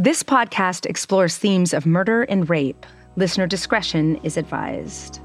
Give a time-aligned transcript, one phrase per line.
[0.00, 2.86] This podcast explores themes of murder and rape.
[3.16, 5.20] Listener discretion is advised.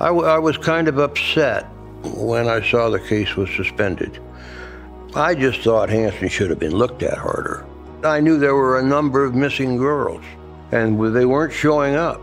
[0.00, 1.62] I, w- I was kind of upset
[2.02, 4.20] when I saw the case was suspended.
[5.14, 7.64] I just thought Hansen should have been looked at harder.
[8.04, 10.22] I knew there were a number of missing girls,
[10.70, 12.20] and they weren't showing up.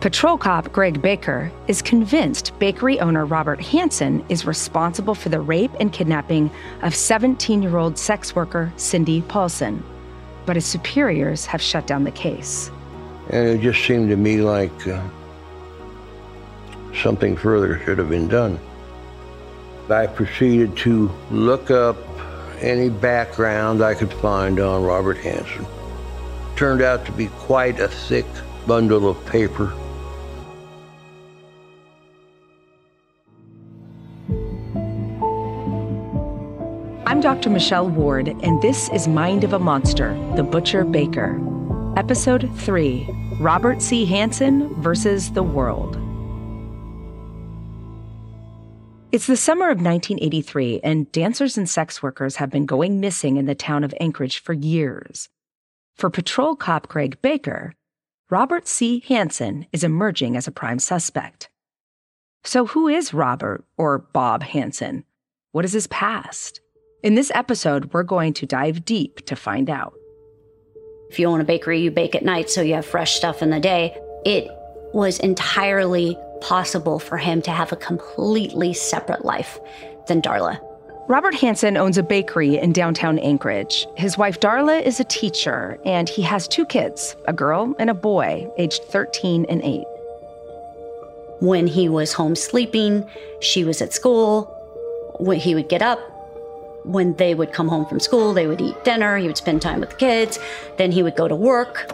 [0.00, 5.70] Patrol cop Gregg Baker is convinced bakery owner Robert Hansen is responsible for the rape
[5.78, 6.50] and kidnapping
[6.82, 9.84] of 17 year old sex worker Cindy Paulson.
[10.46, 12.70] But his superiors have shut down the case.
[13.30, 15.02] And it just seemed to me like uh,
[17.02, 18.58] something further should have been done.
[19.90, 21.96] I proceeded to look up
[22.60, 25.66] any background I could find on Robert Hansen.
[26.56, 28.26] Turned out to be quite a thick
[28.66, 29.72] bundle of paper.
[37.08, 37.50] I'm Dr.
[37.50, 41.40] Michelle Ward, and this is Mind of a Monster The Butcher Baker.
[41.96, 43.08] Episode 3
[43.38, 44.04] Robert C.
[44.04, 45.94] Hansen versus the World.
[49.12, 53.46] It's the summer of 1983, and dancers and sex workers have been going missing in
[53.46, 55.28] the town of Anchorage for years.
[55.94, 57.72] For patrol cop Gregg Baker,
[58.30, 59.04] Robert C.
[59.06, 61.50] Hansen is emerging as a prime suspect.
[62.42, 65.04] So, who is Robert or Bob Hansen?
[65.52, 66.60] What is his past?
[67.06, 69.94] In this episode, we're going to dive deep to find out.
[71.08, 73.50] If you own a bakery, you bake at night, so you have fresh stuff in
[73.50, 73.96] the day.
[74.24, 74.50] It
[74.92, 79.60] was entirely possible for him to have a completely separate life
[80.08, 80.58] than Darla.
[81.06, 83.86] Robert Hansen owns a bakery in downtown Anchorage.
[83.96, 87.94] His wife Darla is a teacher, and he has two kids, a girl and a
[87.94, 89.84] boy, aged 13 and 8.
[91.38, 93.08] When he was home sleeping,
[93.40, 94.52] she was at school.
[95.20, 96.00] When he would get up,
[96.86, 99.80] when they would come home from school, they would eat dinner, he would spend time
[99.80, 100.38] with the kids,
[100.78, 101.90] then he would go to work.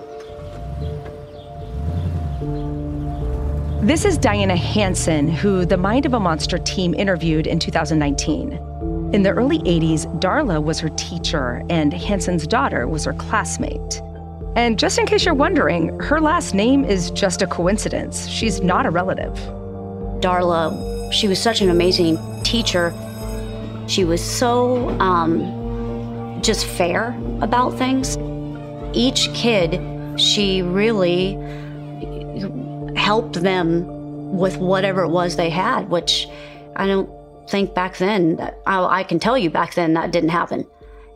[3.83, 8.53] This is Diana Hansen, who the Mind of a Monster team interviewed in 2019.
[9.13, 14.01] In the early 80s, Darla was her teacher, and Hansen's daughter was her classmate.
[14.55, 18.29] And just in case you're wondering, her last name is just a coincidence.
[18.29, 19.35] She's not a relative.
[20.21, 22.95] Darla, she was such an amazing teacher.
[23.93, 28.17] She was so um, just fair about things.
[28.97, 29.79] Each kid,
[30.19, 31.35] she really
[32.97, 36.27] helped them with whatever it was they had, which
[36.75, 37.11] I don't
[37.51, 40.67] think back then, I, I can tell you back then that didn't happen.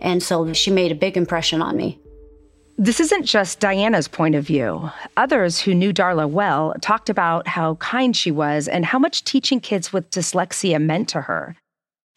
[0.03, 1.99] And so she made a big impression on me.
[2.77, 4.91] This isn't just Diana's point of view.
[5.17, 9.61] Others who knew Darla well talked about how kind she was and how much teaching
[9.61, 11.57] kids with dyslexia meant to her.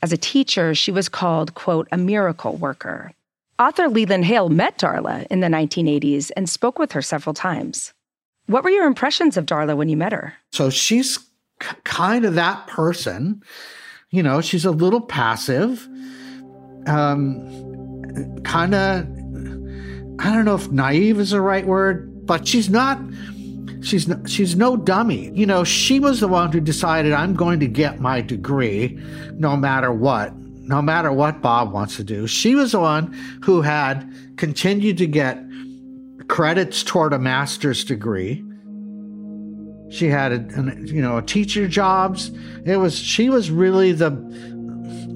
[0.01, 3.11] As a teacher, she was called, quote, a miracle worker.
[3.59, 7.93] Author Leland Hale met Darla in the 1980s and spoke with her several times.
[8.45, 10.33] What were your impressions of Darla when you met her?
[10.53, 11.19] So she's
[11.83, 13.43] kind of that person.
[14.11, 15.85] You know, she's a little passive,
[16.87, 19.05] um, kind of,
[20.19, 22.99] I don't know if naive is the right word, but she's not.
[23.81, 25.31] She's no, she's no dummy.
[25.33, 28.99] You know, she was the one who decided I'm going to get my degree
[29.33, 30.33] no matter what.
[30.69, 32.27] no matter what Bob wants to do.
[32.27, 33.11] She was the one
[33.43, 35.39] who had continued to get
[36.27, 38.43] credits toward a master's degree.
[39.89, 40.37] She had, a,
[40.85, 42.29] you know, a teacher jobs.
[42.65, 44.11] It was she was really the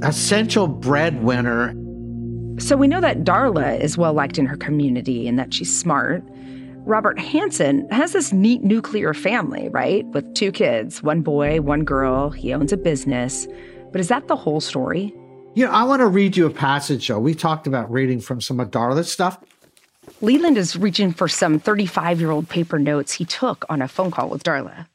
[0.02, 1.76] essential breadwinner.
[2.60, 6.24] So we know that Darla is well liked in her community and that she's smart.
[6.86, 10.06] Robert Hansen has this neat nuclear family, right?
[10.08, 12.30] With two kids, one boy, one girl.
[12.30, 13.48] He owns a business.
[13.94, 15.16] But is that the whole story?
[15.56, 17.20] Yeah, I want to read you a passage, though.
[17.20, 19.40] We talked about reading from some of Darla's stuff.
[20.20, 24.12] Leland is reaching for some 35 year old paper notes he took on a phone
[24.12, 24.88] call with Darla.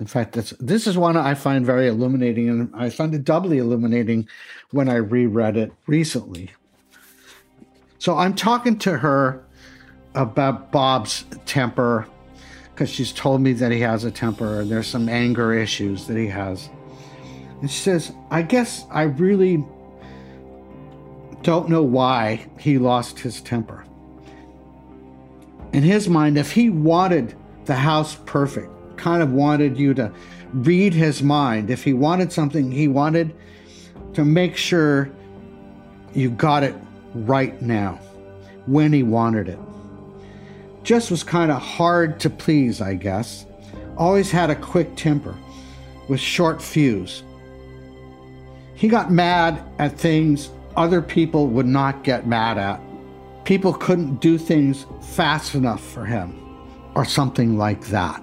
[0.00, 3.58] In fact, this, this is one I find very illuminating, and I find it doubly
[3.58, 4.28] illuminating
[4.70, 6.52] when I reread it recently.
[7.98, 9.44] So I'm talking to her
[10.14, 12.06] about Bob's temper
[12.72, 16.16] because she's told me that he has a temper and there's some anger issues that
[16.16, 16.68] he has.
[17.60, 19.64] And she says, I guess I really
[21.42, 23.84] don't know why he lost his temper.
[25.72, 27.34] In his mind, if he wanted
[27.64, 30.12] the house perfect, kind of wanted you to
[30.52, 33.34] read his mind, if he wanted something, he wanted
[34.14, 35.10] to make sure
[36.12, 36.74] you got it
[37.14, 37.98] right now
[38.66, 39.58] when he wanted it.
[40.84, 43.46] Just was kind of hard to please, I guess.
[43.96, 45.34] Always had a quick temper
[46.08, 47.22] with short fuse.
[48.74, 52.80] He got mad at things other people would not get mad at.
[53.44, 56.34] People couldn't do things fast enough for him,
[56.94, 58.22] or something like that.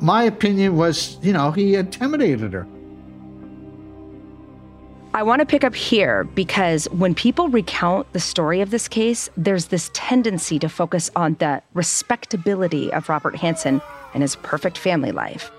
[0.00, 2.66] My opinion was, you know, he intimidated her.
[5.12, 9.28] I want to pick up here because when people recount the story of this case,
[9.36, 13.82] there's this tendency to focus on the respectability of Robert Hansen
[14.14, 15.50] and his perfect family life.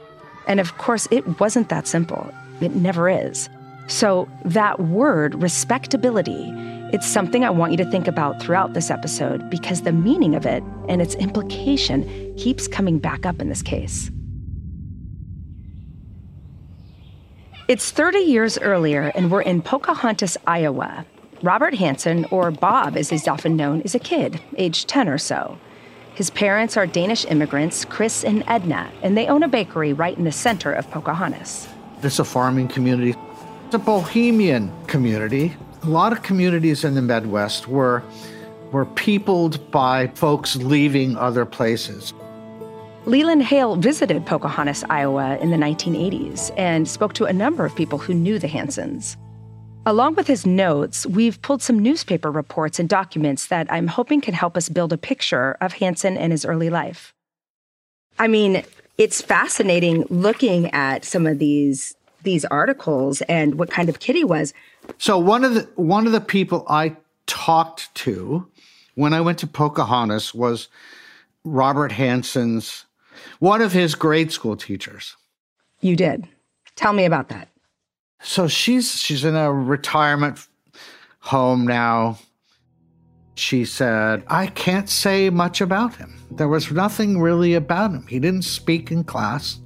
[0.48, 2.34] And of course, it wasn't that simple.
[2.62, 3.50] It never is.
[3.88, 6.50] So, that word, respectability,
[6.94, 10.46] it's something I want you to think about throughout this episode because the meaning of
[10.46, 14.12] it and its implication keeps coming back up in this case.
[17.72, 21.06] It's 30 years earlier, and we're in Pocahontas, Iowa.
[21.42, 25.58] Robert Hansen, or Bob as he's often known, is a kid, aged 10 or so.
[26.14, 30.26] His parents are Danish immigrants, Chris and Edna, and they own a bakery right in
[30.26, 31.70] the center of Pocahontas.
[32.04, 33.16] It's a farming community.
[33.68, 35.56] It's a bohemian community.
[35.84, 38.04] A lot of communities in the Midwest were,
[38.74, 42.14] were peopled by folks leaving other places.
[43.06, 47.98] Leland Hale visited Pocahontas, Iowa in the 1980s and spoke to a number of people
[47.98, 49.18] who knew the Hansens.
[49.88, 54.36] Along with his notes, we've pulled some newspaper reports and documents that I'm hoping can
[54.36, 57.16] help us build a picture of Hansen and his early life.
[58.20, 58.64] I mean,
[59.00, 64.24] it's fascinating looking at some of these these articles and what kind of kid he
[64.24, 64.54] was.
[65.00, 66.96] So one of the one of the people I
[67.26, 68.48] talked to
[68.94, 70.68] when I went to Pocahontas was
[71.44, 72.86] Robert Hansen's
[73.42, 75.18] one of his grade school teachers.
[75.80, 76.28] You did.
[76.76, 77.48] Tell me about that.
[78.22, 80.48] So she's she's in a retirement
[81.20, 82.20] home now.
[83.34, 86.14] She said, I can't say much about him.
[86.30, 88.06] There was nothing really about him.
[88.06, 89.60] He didn't speak in class.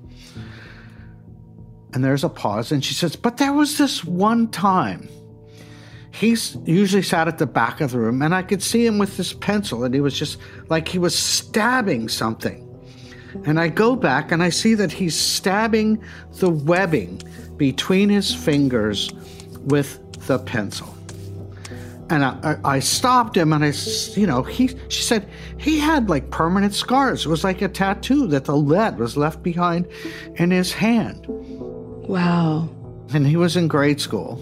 [1.94, 5.10] And there's a pause, and she says, But there was this one time.
[6.12, 9.17] He's usually sat at the back of the room, and I could see him with
[9.17, 10.38] this pencil, and he was just
[10.70, 12.64] like he was stabbing something.
[13.44, 16.01] And I go back and I see that he's stabbing
[16.39, 17.22] the webbing
[17.58, 19.12] between his fingers
[19.62, 20.96] with the pencil.
[22.10, 23.74] And I, I, stopped him and I,
[24.12, 25.27] you know, he, she said
[25.58, 27.25] he had like permanent scars.
[27.25, 29.88] It was like a tattoo that the lead was left behind
[30.36, 31.25] in his hand.
[31.27, 32.70] Wow.
[33.12, 34.39] And he was in grade school.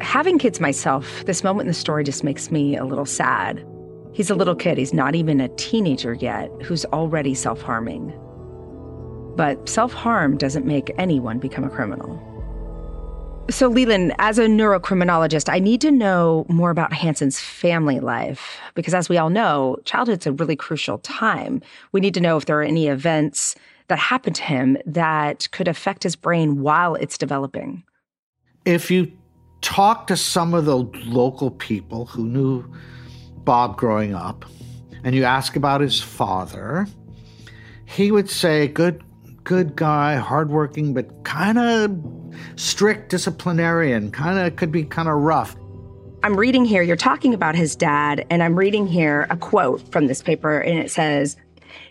[0.00, 3.64] Having kids myself, this moment in the story just makes me a little sad.
[4.12, 8.12] He's a little kid, he's not even a teenager yet, who's already self harming.
[9.36, 12.28] But self harm doesn't make anyone become a criminal.
[13.50, 18.94] So, Leland, as a neurocriminologist, I need to know more about Hansen's family life because,
[18.94, 21.60] as we all know, childhood's a really crucial time.
[21.90, 23.56] We need to know if there are any events
[23.88, 27.82] that happened to him that could affect his brain while it's developing.
[28.64, 29.10] If you
[29.60, 32.64] talk to some of the local people who knew
[33.44, 34.44] Bob growing up
[35.04, 36.86] and you ask about his father,
[37.84, 39.02] he would say, good,
[39.44, 41.98] good guy, hardworking, but kind of
[42.56, 45.56] strict disciplinarian, kind of could be kind of rough.
[46.24, 50.06] I'm reading here, you're talking about his dad, and I'm reading here a quote from
[50.06, 51.36] this paper, and it says,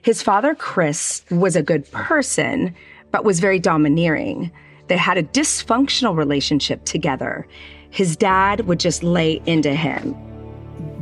[0.01, 2.73] His father, Chris, was a good person,
[3.11, 4.49] but was very domineering.
[4.87, 7.45] They had a dysfunctional relationship together.
[7.89, 10.15] His dad would just lay into him.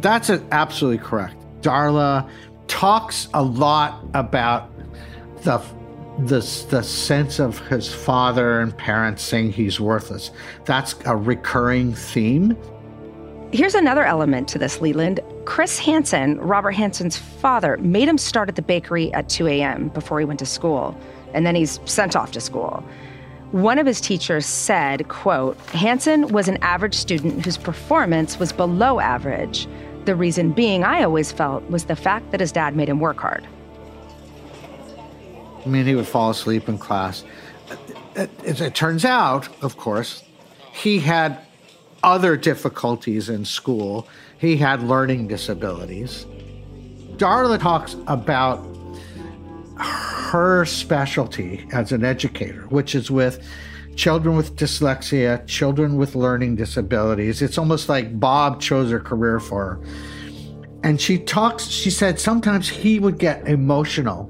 [0.02, 1.36] That's absolutely correct.
[1.62, 2.30] Darla
[2.68, 4.72] talks a lot about
[5.44, 5.62] the
[6.26, 10.32] the, sense of his father and parents saying he's worthless.
[10.66, 12.58] That's a recurring theme.
[13.52, 15.22] Here's another element to this, Leland.
[15.46, 19.90] Chris Hansen, Robert Hansen's father, made him start at the bakery at 2 a.m.
[19.90, 20.96] before he went to school,
[21.34, 22.84] and then he's sent off to school.
[23.52, 29.00] One of his teachers said, quote, Hansen was an average student whose performance was below
[29.00, 29.68] average.
[30.10, 33.20] The reason being, I always felt, was the fact that his dad made him work
[33.20, 33.48] hard.
[35.64, 37.24] I mean, he would fall asleep in class.
[38.16, 40.24] As it turns out, of course,
[40.74, 41.38] he had
[42.02, 44.08] other difficulties in school.
[44.40, 46.26] He had learning disabilities.
[47.18, 48.66] Darla talks about
[49.78, 53.48] her specialty as an educator, which is with
[54.00, 57.42] children with dyslexia, children with learning disabilities.
[57.42, 59.82] It's almost like Bob chose her career for her.
[60.86, 64.24] And she talks, she said sometimes he would get emotional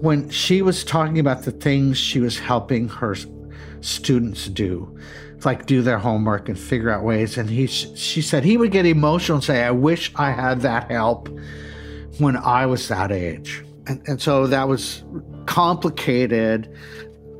[0.00, 3.16] when she was talking about the things she was helping her
[3.80, 4.96] students do,
[5.44, 7.36] like do their homework and figure out ways.
[7.36, 10.88] And he, she said he would get emotional and say, I wish I had that
[10.88, 11.28] help
[12.18, 13.64] when I was that age.
[13.88, 15.02] And, and so that was
[15.46, 16.72] complicated.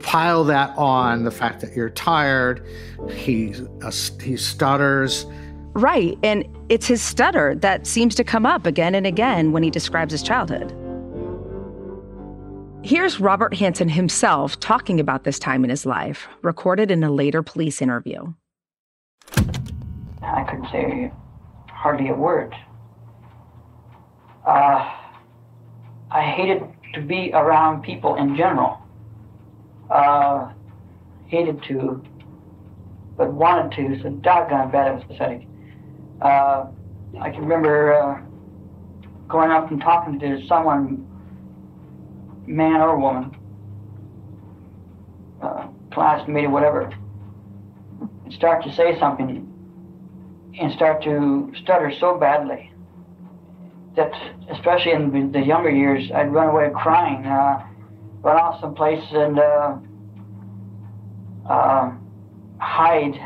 [0.02, 2.66] Pile that on the fact that you're tired.
[3.10, 3.90] He, uh,
[4.20, 5.26] he stutters.
[5.74, 6.18] Right.
[6.22, 10.12] And it's his stutter that seems to come up again and again when he describes
[10.12, 10.74] his childhood.
[12.84, 17.40] Here's Robert Hansen himself talking about this time in his life, recorded in a later
[17.40, 18.34] police interview.
[20.20, 21.12] I couldn't say
[21.68, 22.52] hardly a word.
[24.44, 24.92] Uh,
[26.10, 28.81] I hated to be around people in general.
[29.92, 30.52] Uh,
[31.26, 32.02] hated to,
[33.18, 35.46] but wanted to, so doggone bad I was pathetic.
[36.22, 36.66] Uh,
[37.20, 38.22] I can remember uh,
[39.28, 41.06] going up and talking to someone
[42.46, 43.36] man or woman,
[45.42, 46.90] uh, classmate whatever,
[48.24, 49.46] and start to say something
[50.58, 52.72] and start to stutter so badly
[53.96, 54.10] that,
[54.50, 57.66] especially in the younger years, I'd run away crying, uh,
[58.22, 59.76] run off someplace and uh,
[61.48, 61.92] uh,
[62.58, 63.20] hide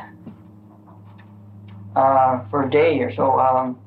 [1.95, 3.39] uh, for a day or so.
[3.39, 3.79] Um,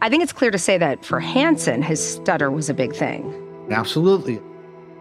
[0.00, 3.34] I think it's clear to say that for Hansen, his stutter was a big thing.
[3.70, 4.40] Absolutely.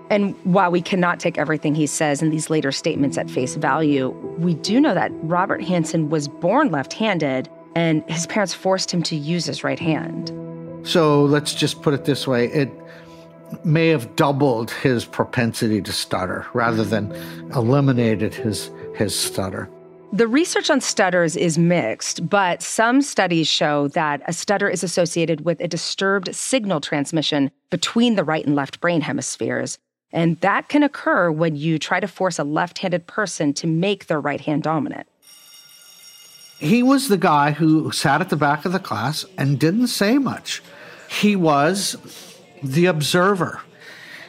[0.09, 4.09] And while we cannot take everything he says in these later statements at face value,
[4.39, 9.03] we do know that Robert Hansen was born left handed and his parents forced him
[9.03, 10.31] to use his right hand.
[10.87, 12.71] So let's just put it this way it
[13.63, 17.11] may have doubled his propensity to stutter rather than
[17.55, 19.69] eliminated his, his stutter.
[20.13, 25.43] The research on stutters is mixed, but some studies show that a stutter is associated
[25.43, 29.77] with a disturbed signal transmission between the right and left brain hemispheres.
[30.13, 34.07] And that can occur when you try to force a left handed person to make
[34.07, 35.07] their right hand dominant.
[36.59, 40.17] He was the guy who sat at the back of the class and didn't say
[40.17, 40.63] much.
[41.09, 41.97] He was
[42.63, 43.61] the observer,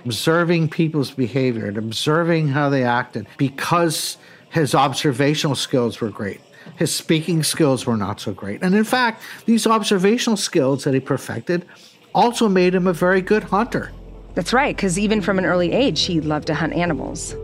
[0.04, 4.16] observing people's behavior and observing how they acted because
[4.50, 6.40] his observational skills were great.
[6.76, 8.62] His speaking skills were not so great.
[8.62, 11.66] And in fact, these observational skills that he perfected
[12.14, 13.92] also made him a very good hunter.
[14.34, 17.34] That's right, because even from an early age, he loved to hunt animals.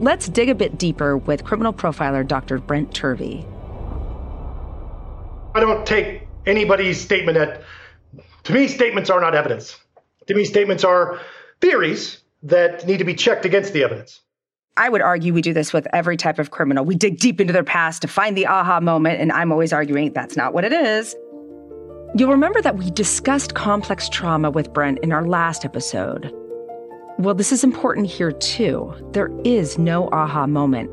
[0.00, 2.58] Let's dig a bit deeper with criminal profiler Dr.
[2.58, 3.46] Brent Turvey.
[5.54, 7.62] I don't take anybody's statement at.
[8.44, 9.78] To me, statements are not evidence.
[10.28, 11.20] Me, statements are
[11.60, 14.20] theories that need to be checked against the evidence.
[14.76, 16.84] I would argue we do this with every type of criminal.
[16.84, 20.12] We dig deep into their past to find the aha moment, and I'm always arguing
[20.12, 21.14] that's not what it is.
[22.16, 26.32] You'll remember that we discussed complex trauma with Brent in our last episode.
[27.18, 28.92] Well, this is important here too.
[29.12, 30.90] There is no aha moment.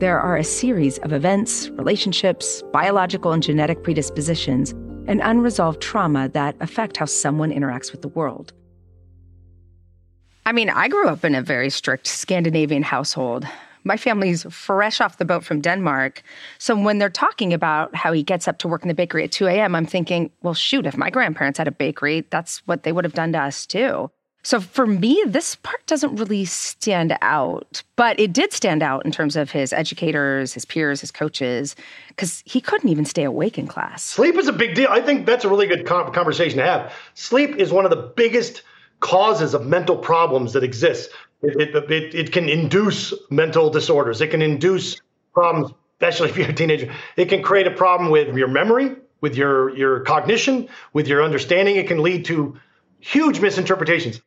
[0.00, 4.74] There are a series of events, relationships, biological and genetic predispositions,
[5.08, 8.52] and unresolved trauma that affect how someone interacts with the world.
[10.46, 13.46] I mean, I grew up in a very strict Scandinavian household.
[13.84, 16.22] My family's fresh off the boat from Denmark.
[16.58, 19.32] So when they're talking about how he gets up to work in the bakery at
[19.32, 22.92] 2 a.m., I'm thinking, well, shoot, if my grandparents had a bakery, that's what they
[22.92, 24.10] would have done to us too.
[24.48, 29.12] So for me, this part doesn't really stand out, but it did stand out in
[29.12, 31.76] terms of his educators, his peers, his coaches,
[32.08, 34.02] because he couldn't even stay awake in class.
[34.02, 34.88] Sleep is a big deal.
[34.88, 36.94] I think that's a really good conversation to have.
[37.12, 38.62] Sleep is one of the biggest
[39.00, 41.10] causes of mental problems that exist.
[41.42, 44.22] It, it, it, it can induce mental disorders.
[44.22, 44.98] It can induce
[45.34, 46.90] problems, especially if you're a teenager.
[47.18, 51.76] It can create a problem with your memory, with your, your cognition, with your understanding.
[51.76, 52.58] It can lead to
[53.00, 54.22] huge misinterpretations.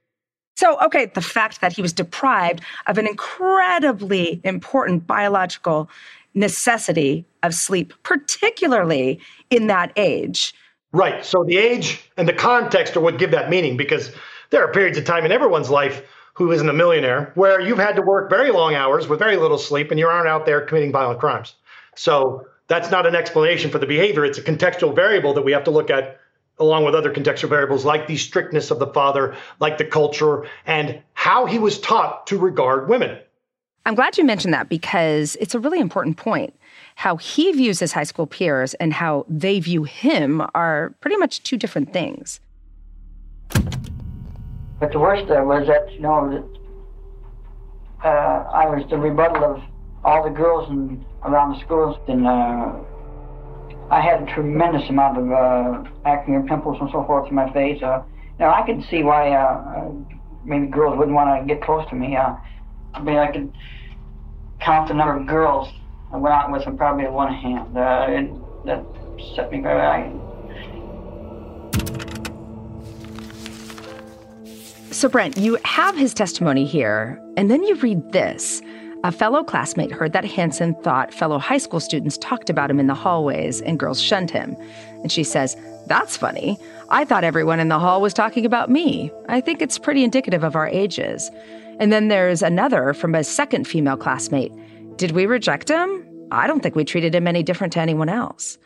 [0.55, 5.89] So, okay, the fact that he was deprived of an incredibly important biological
[6.33, 10.53] necessity of sleep, particularly in that age.
[10.93, 11.25] Right.
[11.25, 14.11] So, the age and the context are what give that meaning because
[14.49, 16.03] there are periods of time in everyone's life
[16.33, 19.57] who isn't a millionaire where you've had to work very long hours with very little
[19.57, 21.55] sleep and you aren't out there committing violent crimes.
[21.95, 24.23] So, that's not an explanation for the behavior.
[24.23, 26.20] It's a contextual variable that we have to look at
[26.61, 31.01] along with other contextual variables like the strictness of the father, like the culture, and
[31.13, 33.17] how he was taught to regard women.
[33.85, 36.53] I'm glad you mentioned that because it's a really important point.
[36.95, 41.41] How he views his high school peers and how they view him are pretty much
[41.41, 42.39] two different things.
[44.79, 49.63] But the worst uh, was that, you know, that uh, I was the rebuttal of
[50.03, 51.97] all the girls in, around the schools.
[52.07, 52.73] And uh,
[53.91, 57.51] I had a tremendous amount of uh, acne and pimples and so forth in my
[57.51, 57.83] face.
[57.83, 58.01] Uh,
[58.39, 59.91] now, I could see why uh, uh,
[60.45, 62.15] maybe girls wouldn't want to get close to me.
[62.15, 62.35] Uh,
[62.93, 63.53] I mean, I could
[64.61, 65.67] count the number of girls
[66.13, 67.77] I went out with them probably one hand.
[67.77, 68.81] Uh, and that
[69.35, 70.09] set me back.
[74.91, 78.61] So, Brent, you have his testimony here, and then you read this.
[79.03, 82.85] A fellow classmate heard that Hansen thought fellow high school students talked about him in
[82.85, 84.55] the hallways and girls shunned him.
[85.01, 86.59] And she says, That's funny.
[86.89, 89.11] I thought everyone in the hall was talking about me.
[89.27, 91.31] I think it's pretty indicative of our ages.
[91.79, 94.51] And then there's another from a second female classmate.
[94.97, 96.07] Did we reject him?
[96.29, 98.59] I don't think we treated him any different to anyone else.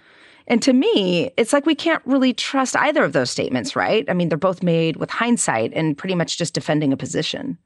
[0.48, 4.04] And to me, it's like we can't really trust either of those statements, right?
[4.10, 7.58] I mean, they're both made with hindsight and pretty much just defending a position.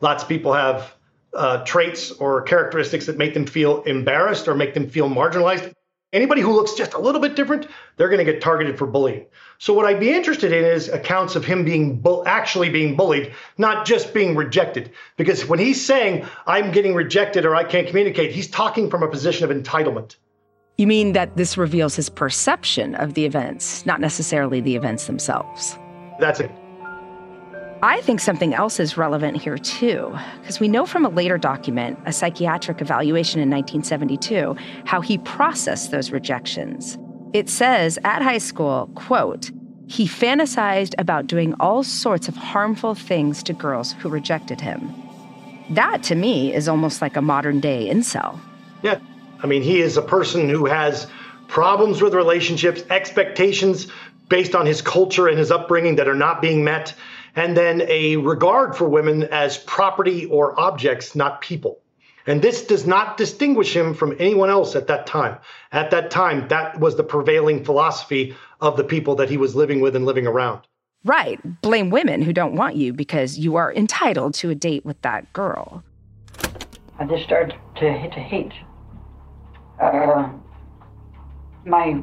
[0.00, 0.95] Lots of people have
[1.36, 5.72] uh, traits or characteristics that make them feel embarrassed or make them feel marginalized.
[6.12, 9.26] Anybody who looks just a little bit different, they're going to get targeted for bullying.
[9.58, 13.34] So what I'd be interested in is accounts of him being bu- actually being bullied,
[13.58, 14.92] not just being rejected.
[15.16, 19.08] Because when he's saying I'm getting rejected or I can't communicate, he's talking from a
[19.08, 20.16] position of entitlement.
[20.78, 25.76] You mean that this reveals his perception of the events, not necessarily the events themselves?
[26.20, 26.50] That's it.
[27.86, 31.96] I think something else is relevant here too, because we know from a later document,
[32.04, 36.98] a psychiatric evaluation in 1972, how he processed those rejections.
[37.32, 39.52] It says at high school, quote,
[39.86, 44.92] he fantasized about doing all sorts of harmful things to girls who rejected him.
[45.70, 48.40] That to me is almost like a modern day incel.
[48.82, 48.98] Yeah,
[49.44, 51.06] I mean, he is a person who has
[51.46, 53.86] problems with relationships, expectations
[54.28, 56.92] based on his culture and his upbringing that are not being met,
[57.36, 61.78] and then a regard for women as property or objects, not people.
[62.26, 65.38] And this does not distinguish him from anyone else at that time.
[65.70, 69.80] At that time, that was the prevailing philosophy of the people that he was living
[69.80, 70.62] with and living around.
[71.04, 71.38] Right.
[71.60, 75.32] Blame women who don't want you because you are entitled to a date with that
[75.32, 75.84] girl.
[76.98, 78.52] I just started to, to hate
[79.80, 80.30] uh,
[81.64, 82.02] my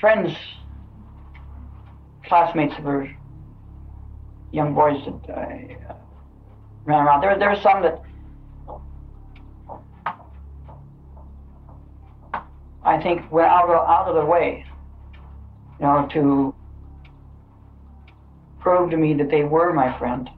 [0.00, 0.36] friends,
[2.24, 3.10] classmates were
[4.52, 5.94] young boys that I uh,
[6.84, 7.20] ran around.
[7.20, 8.02] There, there were some that
[12.82, 14.64] I think went out of, out of the way,
[15.78, 16.54] you know, to
[18.60, 20.28] prove to me that they were my friend.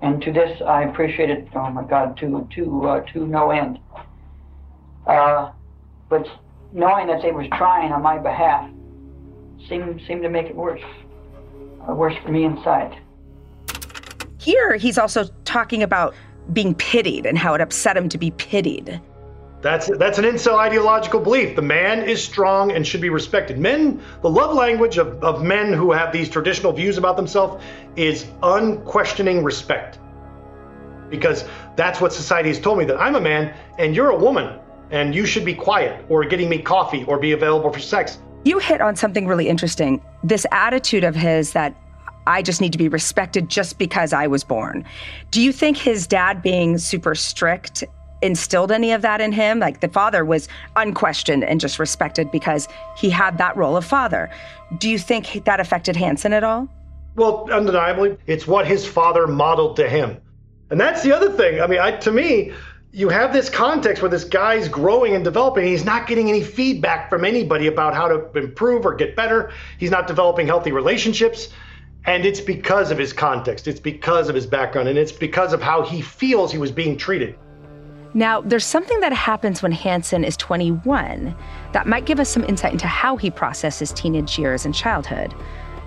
[0.00, 1.48] And to this, I appreciate it.
[1.54, 3.80] Oh my God, to to uh, to no end.
[5.06, 5.50] Uh,
[6.08, 6.26] but
[6.72, 8.70] knowing that they was trying on my behalf
[9.68, 10.82] seemed seemed to make it worse,
[11.86, 12.98] uh, worse for me inside.
[14.38, 16.14] Here, he's also talking about
[16.52, 19.00] being pitied and how it upset him to be pitied.
[19.60, 21.56] That's that's an incel ideological belief.
[21.56, 23.58] The man is strong and should be respected.
[23.58, 27.62] Men, the love language of, of men who have these traditional views about themselves
[27.96, 29.98] is unquestioning respect.
[31.10, 34.60] Because that's what society has told me that I'm a man and you're a woman
[34.90, 38.18] and you should be quiet or getting me coffee or be available for sex.
[38.44, 40.00] You hit on something really interesting.
[40.22, 41.74] This attitude of his that
[42.26, 44.84] I just need to be respected just because I was born.
[45.30, 47.84] Do you think his dad being super strict
[48.20, 49.58] instilled any of that in him?
[49.58, 54.30] Like the father was unquestioned and just respected because he had that role of father.
[54.78, 56.68] Do you think that affected Hansen at all?
[57.16, 60.18] Well, undeniably, it's what his father modeled to him.
[60.70, 61.60] And that's the other thing.
[61.60, 62.52] I mean, I, to me,
[62.92, 65.66] you have this context where this guy's growing and developing.
[65.66, 69.52] he's not getting any feedback from anybody about how to improve or get better.
[69.78, 71.48] He's not developing healthy relationships.
[72.06, 75.60] And it's because of his context, it's because of his background, and it's because of
[75.60, 77.36] how he feels he was being treated.
[78.14, 81.36] Now, there's something that happens when Hansen is 21
[81.72, 85.34] that might give us some insight into how he processed his teenage years and childhood.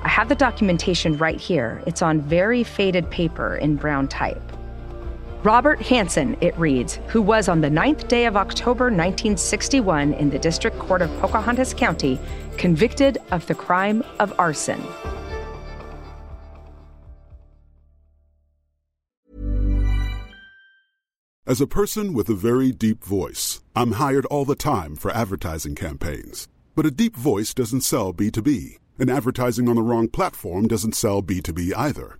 [0.04, 1.82] I have the documentation right here.
[1.88, 4.51] It's on very faded paper in brown type.
[5.44, 10.38] Robert Hansen, it reads, who was on the ninth day of October 1961 in the
[10.38, 12.20] District Court of Pocahontas County,
[12.58, 14.80] convicted of the crime of arson.
[21.48, 25.74] As a person with a very deep voice, I'm hired all the time for advertising
[25.74, 26.48] campaigns.
[26.76, 31.24] But a deep voice doesn't sell B2B, and advertising on the wrong platform doesn't sell
[31.24, 32.20] B2B either.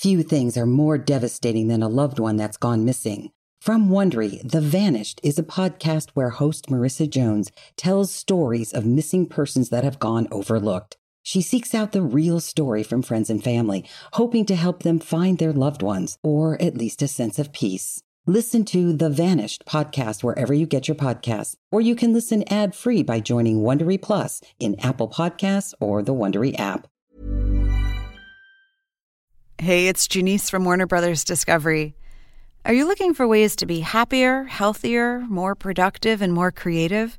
[0.00, 3.32] Few things are more devastating than a loved one that's gone missing.
[3.60, 9.26] From Wondery, The Vanished is a podcast where host Marissa Jones tells stories of missing
[9.26, 10.96] persons that have gone overlooked.
[11.24, 15.38] She seeks out the real story from friends and family, hoping to help them find
[15.38, 18.00] their loved ones or at least a sense of peace.
[18.24, 23.02] Listen to The Vanished podcast wherever you get your podcasts, or you can listen ad-free
[23.02, 26.86] by joining Wondery Plus in Apple Podcasts or the Wondery app.
[29.60, 31.96] Hey, it's Janice from Warner Brothers Discovery.
[32.64, 37.18] Are you looking for ways to be happier, healthier, more productive, and more creative?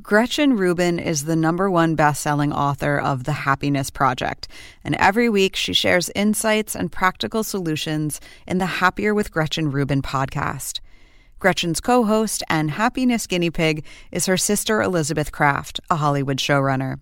[0.00, 4.48] Gretchen Rubin is the number one best-selling author of The Happiness Project,
[4.82, 10.00] and every week she shares insights and practical solutions in the Happier with Gretchen Rubin
[10.00, 10.80] podcast.
[11.38, 17.00] Gretchen's co-host and happiness guinea pig is her sister Elizabeth Craft, a Hollywood showrunner.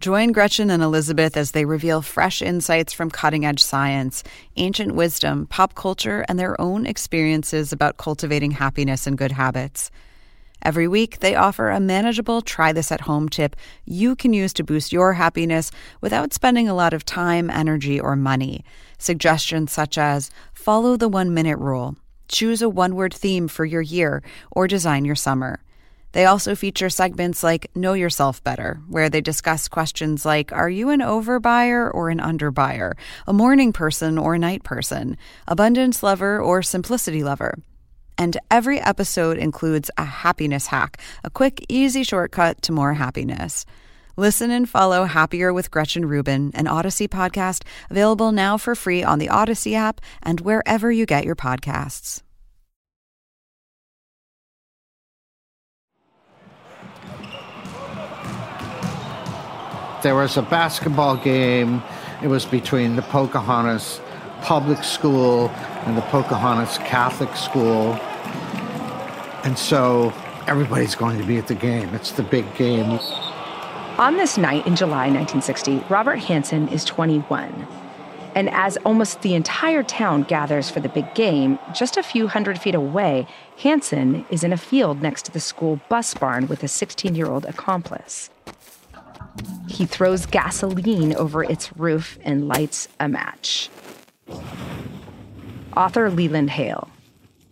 [0.00, 4.22] Join Gretchen and Elizabeth as they reveal fresh insights from cutting edge science,
[4.56, 9.90] ancient wisdom, pop culture, and their own experiences about cultivating happiness and good habits.
[10.60, 14.64] Every week, they offer a manageable try this at home tip you can use to
[14.64, 18.64] boost your happiness without spending a lot of time, energy, or money.
[18.98, 21.96] Suggestions such as follow the one minute rule,
[22.28, 25.63] choose a one word theme for your year, or design your summer.
[26.14, 30.90] They also feature segments like Know Yourself Better, where they discuss questions like Are you
[30.90, 32.92] an overbuyer or an underbuyer?
[33.26, 35.16] A morning person or a night person?
[35.48, 37.58] Abundance lover or simplicity lover?
[38.16, 43.66] And every episode includes a happiness hack, a quick, easy shortcut to more happiness.
[44.16, 49.18] Listen and follow Happier with Gretchen Rubin, an Odyssey podcast, available now for free on
[49.18, 52.22] the Odyssey app and wherever you get your podcasts.
[60.04, 61.82] There was a basketball game.
[62.22, 64.02] It was between the Pocahontas
[64.42, 67.94] Public School and the Pocahontas Catholic School.
[69.44, 70.12] And so
[70.46, 71.94] everybody's going to be at the game.
[71.94, 73.00] It's the big game.
[73.96, 77.66] On this night in July 1960, Robert Hansen is 21.
[78.34, 82.58] And as almost the entire town gathers for the big game, just a few hundred
[82.58, 86.68] feet away, Hansen is in a field next to the school bus barn with a
[86.68, 88.28] 16 year old accomplice.
[89.68, 93.70] He throws gasoline over its roof and lights a match.
[95.76, 96.88] Author Leland Hale.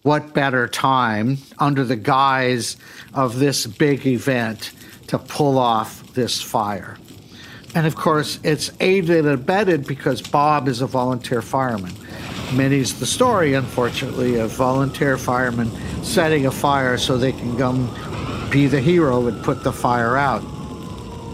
[0.02, 2.76] What better time under the guise
[3.14, 4.72] of this big event
[5.08, 6.96] to pull off this fire?
[7.74, 11.92] And of course, it's aided and abetted because Bob is a volunteer fireman.
[12.52, 15.70] Many's the story, unfortunately, of volunteer firemen
[16.04, 17.88] setting a fire so they can come
[18.50, 20.42] be the hero and put the fire out.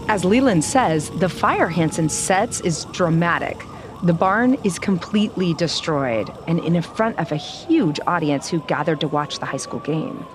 [0.09, 3.63] As Leland says, the fire Hansen sets is dramatic.
[4.01, 9.07] The barn is completely destroyed and in front of a huge audience who gathered to
[9.07, 10.25] watch the high school game.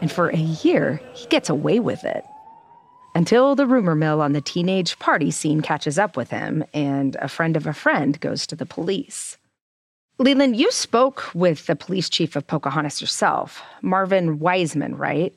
[0.00, 2.24] And for a year, he gets away with it.
[3.16, 7.26] Until the rumor mill on the teenage party scene catches up with him and a
[7.26, 9.38] friend of a friend goes to the police.
[10.18, 15.34] Leland, you spoke with the police chief of Pocahontas yourself, Marvin Wiseman, right?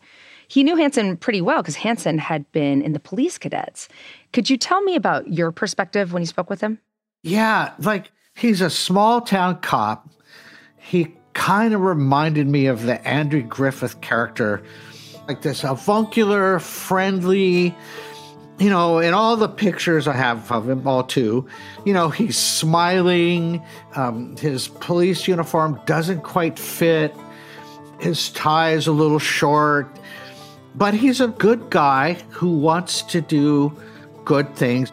[0.56, 3.90] He knew Hansen pretty well because Hansen had been in the police cadets.
[4.32, 6.80] Could you tell me about your perspective when you spoke with him?
[7.24, 10.08] Yeah, like he's a small town cop.
[10.78, 14.64] He kind of reminded me of the Andrew Griffith character,
[15.28, 17.76] like this avuncular, friendly,
[18.58, 21.46] you know, in all the pictures I have of him, all too,
[21.86, 23.62] you know, he's smiling.
[23.98, 27.14] Um, his police uniform doesn't quite fit.
[28.00, 29.90] His tie is a little short
[30.78, 33.76] but he's a good guy who wants to do
[34.24, 34.92] good things.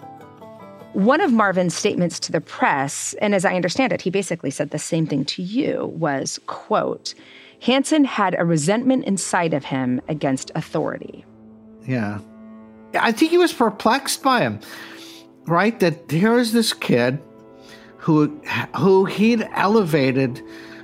[0.92, 4.71] One of Marvin's statements to the press, and as I understand it, he basically said
[4.71, 7.14] the same thing to you, was, quote,
[7.62, 11.25] Hansen had a resentment inside of him against authority.
[11.87, 12.18] Yeah.
[12.95, 14.61] I think he was perplexed by him,
[15.47, 15.79] right?
[15.81, 17.18] That here is this kid
[17.97, 18.29] who
[18.77, 20.42] who he'd elevated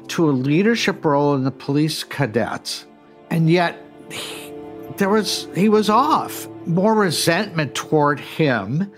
[0.09, 2.87] to a leadership role in the police cadets,
[3.29, 3.77] and yet
[4.11, 4.48] he,
[4.99, 6.49] there was he was off.
[6.67, 8.93] More resentment toward him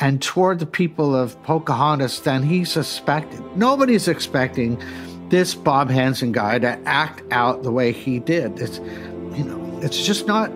[0.00, 3.40] and toward the people of Pocahontas than he suspected.
[3.56, 4.82] Nobody's expecting
[5.28, 8.58] this Bob Hansen guy to act out the way he did.
[8.58, 10.50] It's you know, it's just not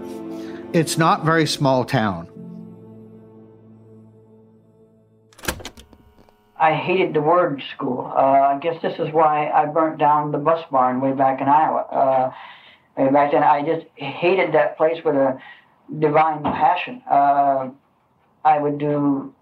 [0.73, 2.29] it's not very small town.
[6.59, 8.11] I hated the word school.
[8.17, 11.49] Uh, I guess this is why I burnt down the bus barn way back in
[11.49, 11.81] Iowa.
[11.83, 12.31] Uh,
[12.97, 15.39] back then, I just hated that place with a
[15.99, 17.03] divine passion.
[17.11, 17.71] Uh,
[18.45, 19.35] I would do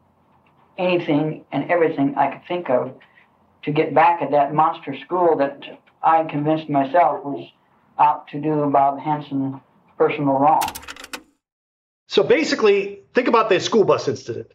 [0.77, 2.95] anything and everything I could think of
[3.62, 5.62] to get back at that monster school that
[6.03, 7.49] I convinced myself was
[7.99, 9.61] out to do Bob Hansen
[9.97, 10.62] personal wrong.
[12.09, 14.53] So basically, think about the school bus incident.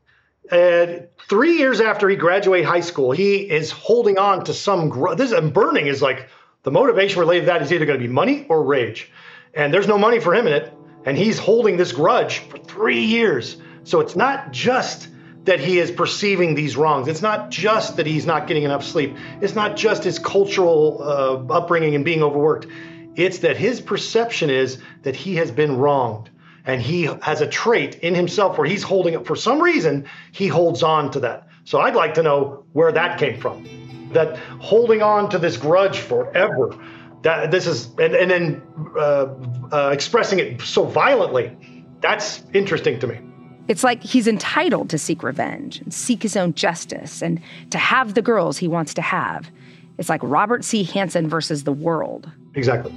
[0.51, 4.89] And three years after he graduated high school, he is holding on to some.
[4.89, 6.27] Gr- this and burning is like
[6.69, 9.09] the motivation related to that is either going to be money or rage.
[9.55, 10.71] And there's no money for him in it.
[11.03, 13.57] And he's holding this grudge for three years.
[13.85, 15.07] So it's not just
[15.45, 17.07] that he is perceiving these wrongs.
[17.07, 19.17] It's not just that he's not getting enough sleep.
[19.41, 22.67] It's not just his cultural uh, upbringing and being overworked.
[23.15, 26.29] It's that his perception is that he has been wronged.
[26.65, 30.47] And he has a trait in himself where he's holding it for some reason, he
[30.47, 31.47] holds on to that.
[31.63, 33.78] So I'd like to know where that came from
[34.13, 36.77] that holding on to this grudge forever
[37.21, 38.61] that this is and, and then
[38.97, 39.27] uh,
[39.71, 41.55] uh, expressing it so violently
[42.01, 43.19] that's interesting to me.
[43.67, 47.39] It's like he's entitled to seek revenge and seek his own justice and
[47.71, 49.49] to have the girls he wants to have.
[49.97, 50.83] It's like robert c.
[50.83, 52.29] Hansen versus the world.
[52.55, 52.93] Exactly.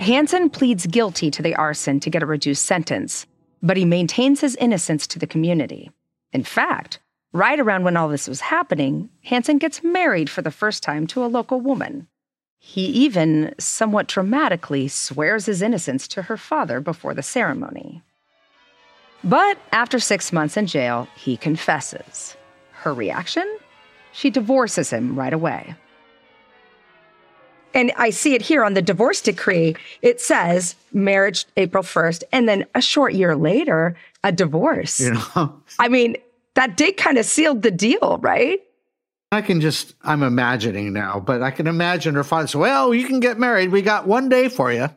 [0.00, 3.26] Hansen pleads guilty to the arson to get a reduced sentence
[3.64, 5.90] but he maintains his innocence to the community.
[6.32, 7.00] In fact
[7.34, 11.24] Right around when all this was happening, Hansen gets married for the first time to
[11.24, 12.06] a local woman.
[12.60, 18.02] He even, somewhat dramatically, swears his innocence to her father before the ceremony.
[19.24, 22.36] But after six months in jail, he confesses.
[22.70, 23.58] Her reaction?
[24.12, 25.74] She divorces him right away.
[27.74, 29.74] And I see it here on the divorce decree.
[30.02, 35.00] It says marriage April 1st, and then a short year later, a divorce.
[35.00, 35.60] You know?
[35.80, 36.16] I mean,
[36.54, 38.60] that date kind of sealed the deal, right?
[39.32, 43.06] I can just, I'm imagining now, but I can imagine her father said, Well, you
[43.06, 43.72] can get married.
[43.72, 44.88] We got one day for you.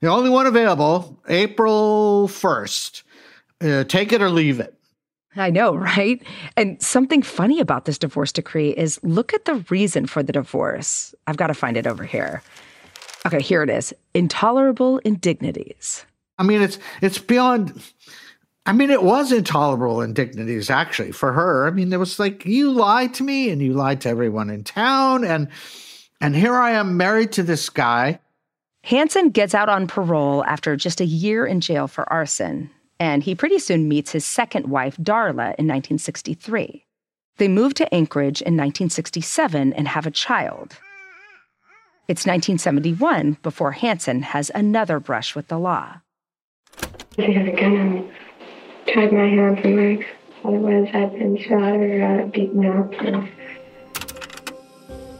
[0.00, 3.02] The only one available, April 1st.
[3.60, 4.74] Uh, take it or leave it.
[5.36, 6.22] I know, right?
[6.56, 11.14] And something funny about this divorce decree is look at the reason for the divorce.
[11.26, 12.42] I've got to find it over here.
[13.26, 13.92] Okay, here it is.
[14.14, 16.06] Intolerable indignities.
[16.38, 17.82] I mean, it's it's beyond
[18.68, 21.66] I mean, it was intolerable indignities actually for her.
[21.66, 24.62] I mean, there was like, you lied to me and you lied to everyone in
[24.62, 25.24] town.
[25.24, 25.48] And,
[26.20, 28.20] and here I am married to this guy.
[28.84, 32.68] Hansen gets out on parole after just a year in jail for arson.
[33.00, 36.84] And he pretty soon meets his second wife, Darla, in 1963.
[37.38, 40.76] They move to Anchorage in 1967 and have a child.
[42.06, 46.02] It's 1971 before Hansen has another brush with the law.
[48.92, 50.06] Tied my hands and legs.
[50.44, 52.92] Otherwise, I'd been shot or uh, beaten up.
[53.00, 53.28] And...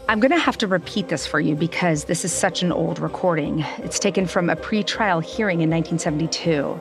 [0.09, 2.99] I'm going to have to repeat this for you because this is such an old
[2.99, 3.61] recording.
[3.79, 6.81] It's taken from a pre-trial hearing in 1972.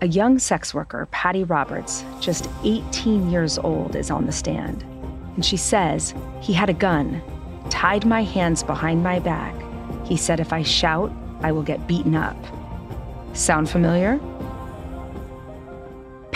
[0.00, 4.82] A young sex worker, Patty Roberts, just 18 years old, is on the stand.
[5.36, 7.22] And she says, He had a gun,
[7.70, 9.54] tied my hands behind my back.
[10.04, 11.12] He said, If I shout,
[11.42, 12.36] I will get beaten up.
[13.34, 14.18] Sound familiar?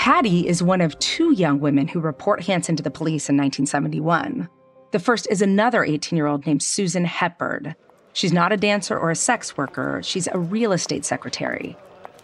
[0.01, 4.49] Patty is one of two young women who report Hansen to the police in 1971.
[4.93, 7.75] The first is another 18 year old named Susan Hepburn.
[8.15, 11.77] She's not a dancer or a sex worker, she's a real estate secretary.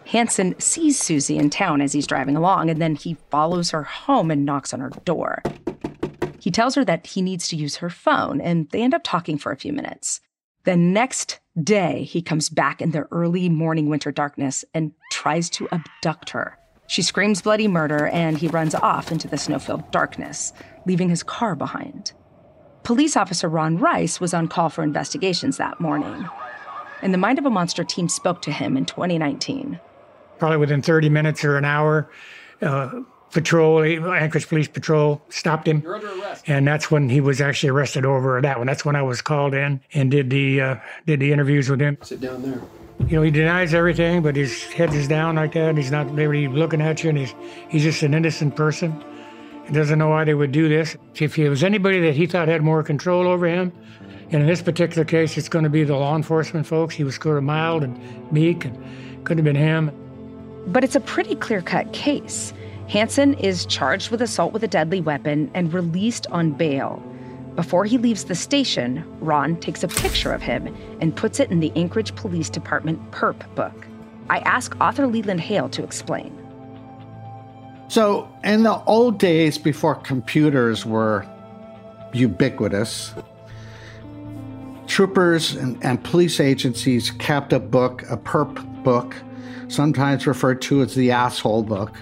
[0.06, 4.30] Hansen sees Susie in town as he's driving along, and then he follows her home
[4.30, 5.42] and knocks on her door.
[6.40, 9.36] He tells her that he needs to use her phone, and they end up talking
[9.36, 10.22] for a few minutes.
[10.64, 15.68] The next day, he comes back in the early morning winter darkness and tries to
[15.72, 16.56] abduct her.
[16.86, 20.52] She screams bloody murder, and he runs off into the snow filled darkness,
[20.86, 22.12] leaving his car behind.
[22.82, 26.28] Police officer Ron Rice was on call for investigations that morning.
[27.02, 29.80] And the Mind of a Monster team spoke to him in 2019.
[30.38, 32.08] Probably within 30 minutes or an hour,
[32.62, 33.00] uh,
[33.32, 35.82] patrol, Anchorage Police Patrol, stopped him.
[35.82, 36.44] You're under arrest.
[36.46, 38.66] And that's when he was actually arrested over that one.
[38.66, 41.98] That's when I was called in and did the uh, did the interviews with him.
[42.02, 42.60] Sit down there.
[43.00, 46.12] You know, he denies everything, but his head is down like that, and he's not
[46.12, 47.34] really looking at you, and he's
[47.68, 49.04] he's just an innocent person.
[49.66, 50.96] He doesn't know why they would do this.
[51.14, 53.72] If it was anybody that he thought had more control over him,
[54.30, 56.94] and in this particular case, it's going to be the law enforcement folks.
[56.94, 58.76] He was sort of mild and meek, and
[59.24, 59.92] couldn't have been him.
[60.68, 62.52] But it's a pretty clear cut case.
[62.88, 67.02] Hansen is charged with assault with a deadly weapon and released on bail.
[67.56, 71.60] Before he leaves the station, Ron takes a picture of him and puts it in
[71.60, 73.86] the Anchorage Police Department perp book.
[74.28, 76.36] I ask author Leland Hale to explain.
[77.88, 81.26] So, in the old days before computers were
[82.12, 83.14] ubiquitous,
[84.86, 89.14] troopers and, and, police agencies kept a book, a perp book,
[89.68, 91.96] sometimes referred to as the asshole book.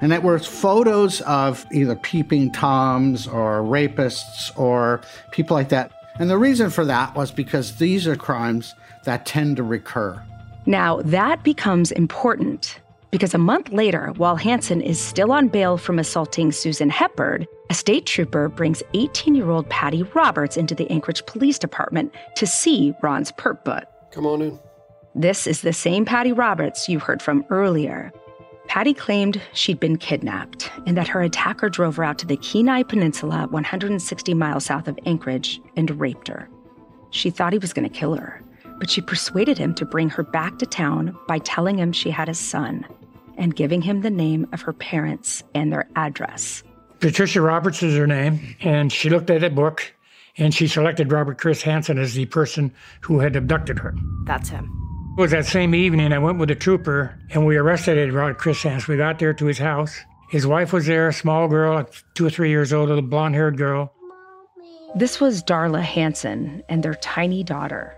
[0.00, 5.90] And it was photos of either peeping toms or rapists or people like that.
[6.18, 10.22] And the reason for that was because these are crimes that tend to recur.
[10.66, 12.80] Now, that becomes important
[13.10, 17.74] because a month later, while Hansen is still on bail from assaulting Susan Hepburn, a
[17.74, 22.94] state trooper brings 18 year old Patty Roberts into the Anchorage Police Department to see
[23.02, 23.84] Ron's perp book.
[24.10, 24.58] Come on in.
[25.14, 28.12] This is the same Patty Roberts you heard from earlier.
[28.68, 32.82] Patty claimed she'd been kidnapped and that her attacker drove her out to the Kenai
[32.82, 36.48] Peninsula, 160 miles south of Anchorage, and raped her.
[37.10, 38.42] She thought he was going to kill her,
[38.78, 42.28] but she persuaded him to bring her back to town by telling him she had
[42.28, 42.84] a son
[43.38, 46.62] and giving him the name of her parents and their address.
[47.00, 49.92] Patricia Roberts is her name, and she looked at a book
[50.38, 53.94] and she selected Robert Chris Hansen as the person who had abducted her.
[54.24, 54.85] That's him.
[55.16, 58.62] It was that same evening I went with a trooper and we arrested Robert Chris
[58.62, 58.92] Hansen.
[58.92, 59.98] We got there to his house.
[60.28, 63.56] His wife was there, a small girl, two or three years old, a blonde haired
[63.56, 63.94] girl.
[64.94, 67.96] This was Darla Hansen and their tiny daughter.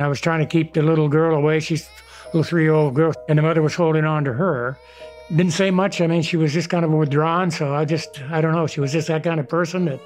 [0.00, 1.60] I was trying to keep the little girl away.
[1.60, 1.86] She's
[2.24, 4.76] a little three year old girl, and the mother was holding on to her.
[5.28, 6.00] Didn't say much.
[6.00, 7.52] I mean, she was just kind of withdrawn.
[7.52, 8.66] So I just, I don't know.
[8.66, 10.00] She was just that kind of person that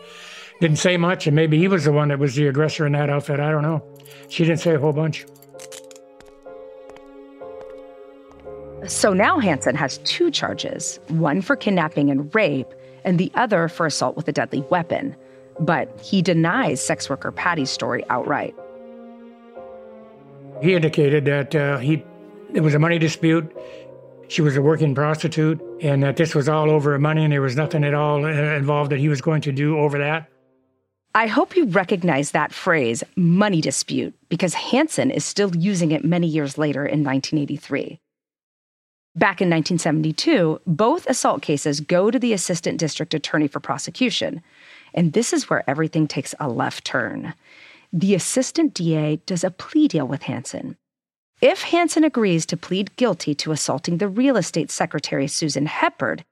[0.60, 1.26] didn't say much.
[1.26, 3.40] And maybe he was the one that was the aggressor in that outfit.
[3.40, 3.82] I don't know.
[4.28, 5.24] She didn't say a whole bunch.
[8.88, 12.68] So now Hansen has two charges one for kidnapping and rape,
[13.04, 15.16] and the other for assault with a deadly weapon.
[15.58, 18.54] But he denies sex worker Patty's story outright.
[20.62, 22.04] He indicated that uh, he
[22.50, 23.50] there was a money dispute.
[24.28, 27.56] She was a working prostitute, and that this was all over money, and there was
[27.56, 30.28] nothing at all uh, involved that he was going to do over that.
[31.14, 36.26] I hope you recognize that phrase, money dispute, because Hansen is still using it many
[36.26, 37.98] years later in 1983.
[39.16, 44.42] Back in 1972, both assault cases go to the assistant district attorney for prosecution.
[44.92, 47.32] And this is where everything takes a left turn.
[47.94, 50.76] The assistant DA does a plea deal with Hansen.
[51.40, 56.22] If Hansen agrees to plead guilty to assaulting the real estate secretary Susan Hepburn,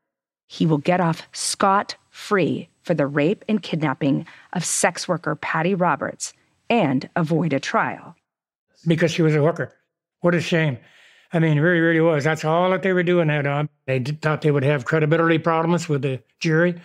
[0.47, 5.75] he will get off scot free for the rape and kidnapping of sex worker Patty
[5.75, 6.35] Roberts
[6.69, 8.15] and avoid a trial.
[8.87, 9.73] Because she was a hooker.
[10.21, 10.77] What a shame.
[11.35, 12.25] I mean, it really, really was.
[12.25, 13.69] That's all that they were doing that on.
[13.87, 16.81] They did, thought they would have credibility problems with the jury.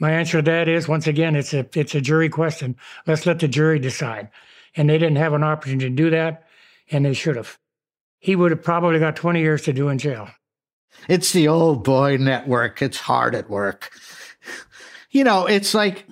[0.00, 2.76] My answer to that is once again, it's a it's a jury question.
[3.06, 4.30] Let's let the jury decide.
[4.74, 6.46] And they didn't have an opportunity to do that,
[6.90, 7.58] and they should have.
[8.18, 10.28] He would have probably got 20 years to do in jail.
[11.08, 12.82] It's the old boy network.
[12.82, 13.90] It's hard at work.
[15.12, 16.06] You know, it's like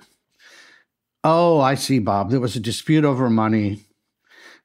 [1.23, 2.29] Oh, I see, Bob.
[2.29, 3.85] There was a dispute over money,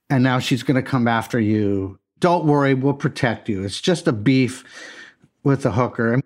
[0.09, 1.99] and now she's going to come after you.
[2.25, 3.65] Don't worry, we'll protect you.
[3.65, 4.65] It's just a beef
[5.43, 6.23] with the hooker.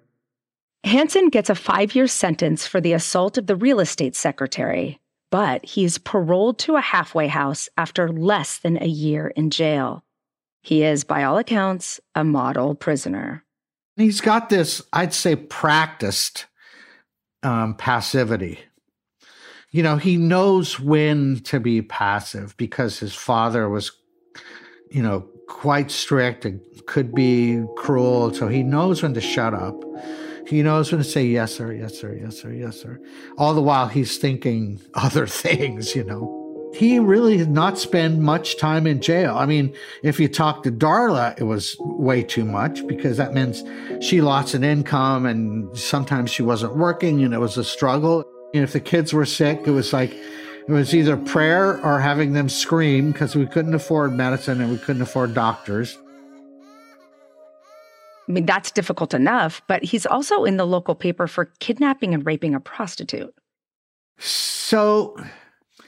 [0.85, 5.01] Hansen gets a five year sentence for the assault of the real estate secretary,
[5.33, 10.05] but he's paroled to a halfway house after less than a year in jail.
[10.63, 13.45] He is, by all accounts, a model prisoner.
[13.97, 16.47] He's got this, I'd say, practiced
[17.43, 18.61] um, passivity.
[19.73, 23.91] You know, he knows when to be passive because his father was,
[24.93, 28.33] you know, quite strict and could be cruel.
[28.33, 29.75] So he knows when to shut up.
[30.47, 33.01] He knows when to say yes, sir, yes, sir, yes, sir, yes, sir.
[33.37, 36.37] All the while he's thinking other things, you know.
[36.75, 39.37] He really did not spend much time in jail.
[39.37, 43.65] I mean, if you talk to Darla, it was way too much because that means
[44.05, 48.23] she lost an income and sometimes she wasn't working and it was a struggle.
[48.53, 50.15] And if the kids were sick, it was like,
[50.69, 54.77] it was either prayer or having them scream because we couldn't afford medicine and we
[54.77, 55.97] couldn't afford doctors.
[58.29, 62.27] I mean, that's difficult enough, but he's also in the local paper for kidnapping and
[62.27, 63.35] raping a prostitute.
[64.19, 65.17] So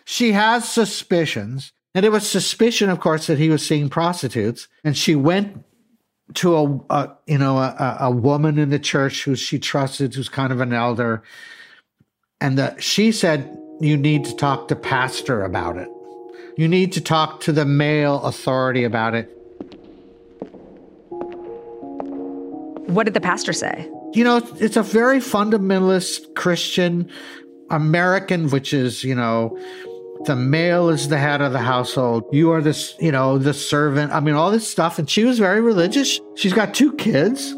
[0.07, 1.73] she has suspicions.
[1.95, 4.69] And it was suspicion, of course, that he was seeing prostitutes.
[4.85, 5.65] And she went
[6.35, 10.29] to a, a you know a, a, woman in the church who she trusted, who's
[10.29, 11.25] kind of an elder,
[12.41, 15.89] and the, she said, "You need to talk to pastor about it.
[16.57, 19.37] You need to talk to the male authority about it."
[22.87, 23.89] What did the pastor say?
[24.13, 27.09] You know, it's a very fundamentalist Christian
[27.71, 29.57] American, which is, you know,
[30.25, 32.25] the male is the head of the household.
[32.33, 34.13] You are this, you know, the servant.
[34.13, 34.99] I mean, all this stuff.
[34.99, 36.21] And she was very religious.
[36.35, 37.55] She's got two kids.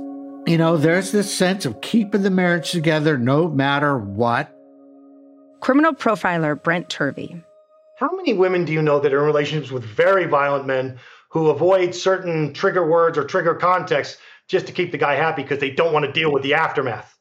[0.46, 4.54] You know, there's this sense of keeping the marriage together no matter what.
[5.62, 7.40] Criminal profiler Brent Turvey.
[7.96, 10.98] How many women do you know that are in relationships with very violent men
[11.30, 15.60] who avoid certain trigger words or trigger contexts just to keep the guy happy because
[15.60, 17.16] they don't want to deal with the aftermath.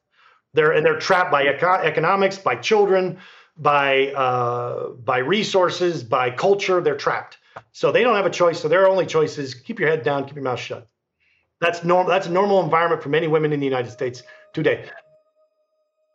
[0.55, 3.19] They're and they're trapped by eco- economics, by children,
[3.57, 6.81] by uh, by resources, by culture.
[6.81, 7.37] They're trapped,
[7.73, 8.59] so they don't have a choice.
[8.59, 10.87] So their only choice is keep your head down, keep your mouth shut.
[11.59, 12.09] That's normal.
[12.09, 14.89] That's a normal environment for many women in the United States today.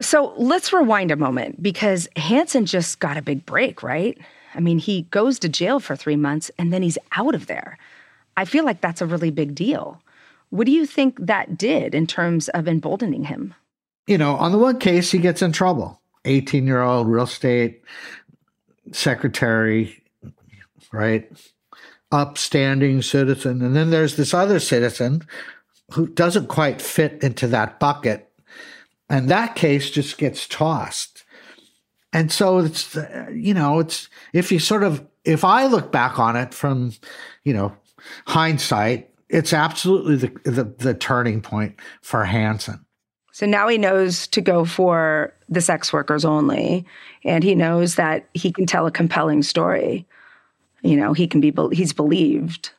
[0.01, 4.19] So let's rewind a moment because Hansen just got a big break, right?
[4.55, 7.79] I mean, he goes to jail for three months and then he's out of there.
[8.37, 10.01] I feel like that's a really big deal.
[10.51, 13.55] What do you think that did in terms of emboldening him?
[14.07, 16.01] You know, on the one case, he gets in trouble.
[16.25, 17.83] 18 year old real estate
[18.93, 20.03] secretary,
[20.93, 21.31] right?
[22.13, 23.63] Upstanding citizen.
[23.63, 25.27] And then there's this other citizen
[25.93, 28.26] who doesn't quite fit into that bucket.
[29.09, 31.25] And that case just gets tossed.
[32.13, 36.19] And so it's, uh, you know, it's, if you sort of, if I look back
[36.19, 36.93] on it from,
[37.45, 37.77] you know,
[38.27, 42.85] hindsight, it's absolutely the, the, the turning point for Hansen.
[43.33, 46.87] So now he knows to go for the sex workers only,
[47.23, 50.07] and he knows that he can tell a compelling story.
[50.83, 52.71] You know, he can be he's believed.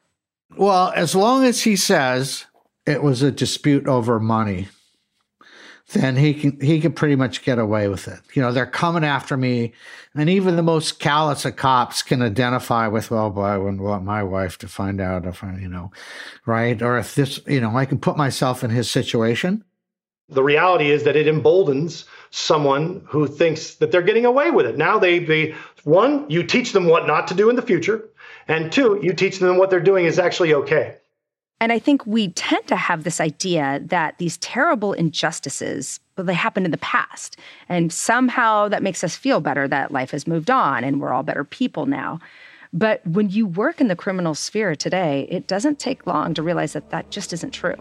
[0.56, 2.46] Well, as long as he says
[2.88, 4.70] it was a dispute over money,
[5.94, 8.20] then he can he can pretty much get away with it.
[8.34, 9.74] You know, they're coming after me,
[10.14, 14.04] and even the most callous of cops can identify with, well, boy, I wouldn't want
[14.04, 15.92] my wife to find out if I, you know,
[16.46, 16.82] right?
[16.82, 19.64] Or if this, you know, I can put myself in his situation.
[20.30, 24.78] The reality is that it emboldens someone who thinks that they're getting away with it.
[24.78, 28.10] Now they they one, you teach them what not to do in the future,
[28.50, 30.98] and two, you teach them what they're doing is actually okay.
[31.60, 36.34] And I think we tend to have this idea that these terrible injustices, well, they
[36.34, 37.38] happened in the past.
[37.68, 41.24] And somehow that makes us feel better that life has moved on and we're all
[41.24, 42.20] better people now.
[42.74, 46.74] But when you work in the criminal sphere today, it doesn't take long to realize
[46.74, 47.76] that that just isn't true.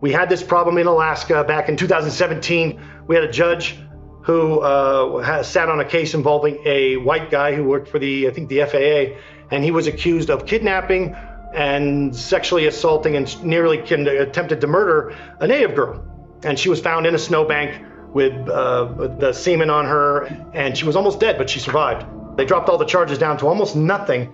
[0.00, 2.78] We had this problem in Alaska back in 2017.
[3.06, 3.78] We had a judge
[4.22, 8.32] who uh, sat on a case involving a white guy who worked for the, I
[8.32, 9.18] think, the FAA,
[9.50, 11.14] and he was accused of kidnapping
[11.54, 16.04] and sexually assaulting and nearly attempted to murder a native girl.
[16.42, 20.76] And she was found in a snowbank with, uh, with the semen on her, and
[20.76, 22.06] she was almost dead, but she survived.
[22.36, 24.26] They dropped all the charges down to almost nothing.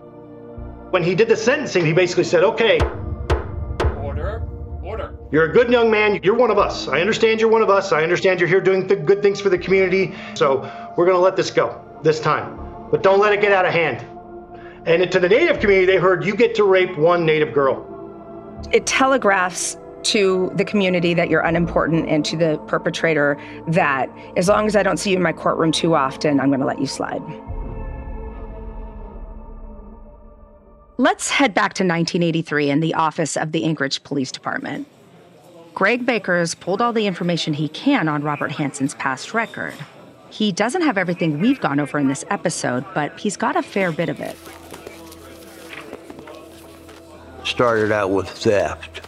[0.91, 2.79] When he did the sentencing, he basically said, okay,
[4.03, 4.43] order,
[4.83, 5.14] order.
[5.31, 6.21] You're a good young man.
[6.23, 6.89] You're one of us.
[6.89, 7.93] I understand you're one of us.
[7.93, 10.14] I understand you're here doing th- good things for the community.
[10.35, 10.61] So
[10.97, 12.59] we're going to let this go this time.
[12.91, 14.05] But don't let it get out of hand.
[14.87, 17.87] And to the Native community, they heard you get to rape one Native girl.
[18.72, 24.66] It telegraphs to the community that you're unimportant and to the perpetrator that as long
[24.66, 26.87] as I don't see you in my courtroom too often, I'm going to let you
[26.87, 27.22] slide.
[30.97, 34.87] Let's head back to 1983 in the office of the Anchorage Police Department.
[35.72, 39.74] Gregg Baker has pulled all the information he can on Robert Hansen's past record.
[40.31, 43.93] He doesn't have everything we've gone over in this episode, but he's got a fair
[43.93, 44.37] bit of it.
[47.45, 49.01] Started out with theft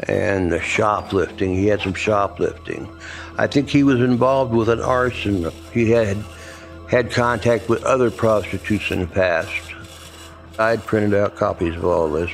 [0.00, 1.54] and the shoplifting.
[1.54, 2.88] He had some shoplifting.
[3.38, 5.50] I think he was involved with an arson.
[5.72, 6.18] He had
[6.88, 9.62] had contact with other prostitutes in the past.
[10.58, 12.30] I'd printed out copies of all this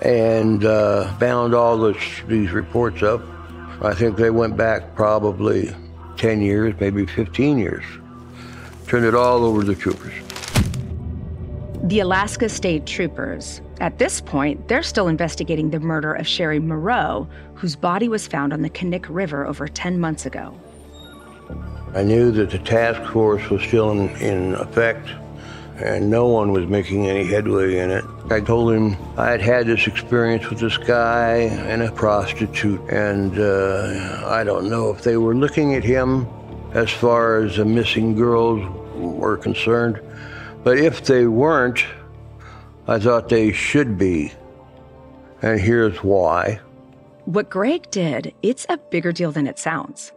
[0.00, 3.22] and uh, bound all this, these reports up.
[3.80, 5.74] I think they went back probably
[6.16, 7.84] 10 years, maybe 15 years.
[8.88, 10.12] Turned it all over to the troopers.
[11.84, 13.60] The Alaska State Troopers.
[13.80, 18.52] At this point, they're still investigating the murder of Sherry Morrow, whose body was found
[18.52, 20.54] on the Knik River over 10 months ago.
[21.94, 25.08] I knew that the task force was still in, in effect
[25.76, 28.04] and no one was making any headway in it.
[28.30, 31.36] I told him I had had this experience with this guy
[31.68, 36.28] and a prostitute, and uh, I don't know if they were looking at him
[36.72, 38.64] as far as the missing girls
[38.94, 40.00] were concerned,
[40.64, 41.84] but if they weren't,
[42.86, 44.32] I thought they should be.
[45.40, 46.60] And here's why.
[47.24, 50.12] What Gregg did, it's a bigger deal than it sounds.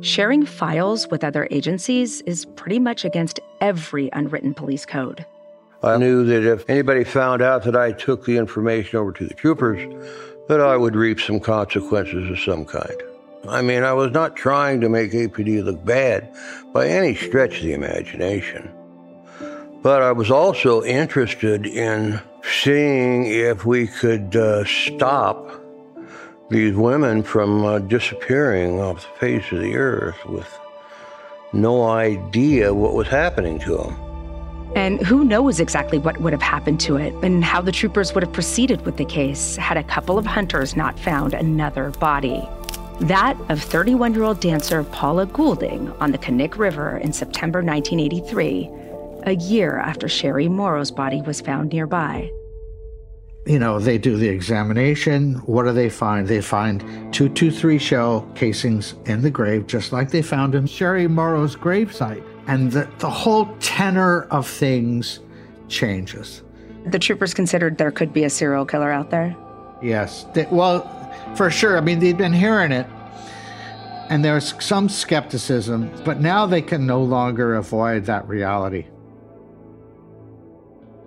[0.00, 5.24] Sharing files with other agencies is pretty much against every unwritten police code.
[5.82, 9.34] I knew that if anybody found out that I took the information over to the
[9.34, 9.80] troopers,
[10.48, 13.02] that I would reap some consequences of some kind.
[13.48, 16.34] I mean, I was not trying to make APD look bad
[16.72, 18.70] by any stretch of the imagination.
[19.84, 25.60] But I was also interested in seeing if we could uh, stop
[26.48, 30.48] these women from uh, disappearing off the face of the earth with
[31.52, 34.72] no idea what was happening to them.
[34.74, 38.24] And who knows exactly what would have happened to it and how the troopers would
[38.24, 42.48] have proceeded with the case had a couple of hunters not found another body.
[43.00, 48.70] That of 31 year old dancer Paula Goulding on the Knik River in September 1983,
[49.24, 52.30] a year after Sherry Morrow's body was found nearby
[53.46, 55.34] you know, they do the examination.
[55.46, 56.26] What do they find?
[56.26, 56.80] They find
[57.12, 62.24] 223 shell casings in the grave, just like they found in Sherry Morrow's gravesite.
[62.46, 65.20] And the, the whole tenor of things
[65.68, 66.42] changes.
[66.86, 69.36] The troopers considered there could be a serial killer out there?
[69.82, 70.24] Yes.
[70.34, 70.90] They, well,
[71.36, 71.76] for sure.
[71.76, 72.86] I mean, they'd been hearing it.
[74.08, 78.86] And there's some skepticism, but now they can no longer avoid that reality.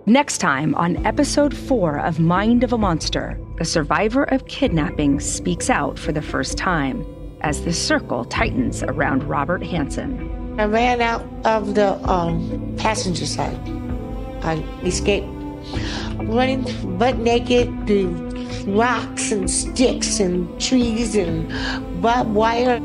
[0.08, 5.68] Next time on episode four of Mind of a Monster, a survivor of kidnapping speaks
[5.68, 7.04] out for the first time
[7.42, 10.58] as the circle tightens around Robert Hansen.
[10.58, 13.60] I ran out of the um, passenger side.
[14.42, 15.28] I escaped,
[16.22, 16.64] running
[16.96, 18.14] butt naked through
[18.66, 22.80] rocks and sticks and trees and barbed wire.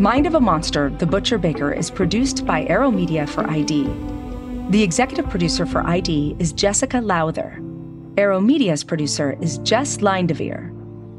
[0.00, 3.90] Mind of a Monster, The Butcher Baker is produced by Arrow Media for ID.
[4.70, 7.58] The executive producer for ID is Jessica Lowther.
[8.18, 10.70] Arrow Media's producer is Jess Lindevere.